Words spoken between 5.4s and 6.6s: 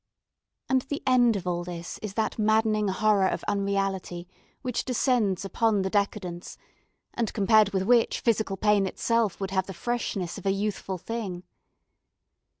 upon the decadents,